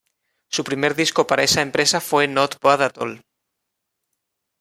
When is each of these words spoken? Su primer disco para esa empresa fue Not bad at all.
Su 0.49 0.63
primer 0.63 0.95
disco 0.95 1.27
para 1.27 1.43
esa 1.43 1.61
empresa 1.61 2.01
fue 2.01 2.27
Not 2.27 2.55
bad 2.59 2.81
at 2.81 2.97
all. 2.97 3.21